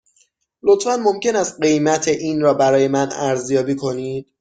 لطفاً 0.63 0.97
ممکن 0.97 1.35
است 1.35 1.61
قیمت 1.61 2.07
این 2.07 2.41
را 2.41 2.53
برای 2.53 2.87
من 2.87 3.09
ارزیابی 3.11 3.75
کنید؟ 3.75 4.27